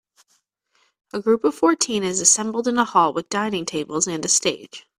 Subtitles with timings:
[1.13, 4.87] A group of fourteen is assembled in a hall with dining tables and a stage.